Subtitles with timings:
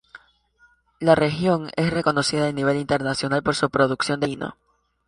[0.99, 4.57] La región es reconocida a nivel internacional por su producción de vino.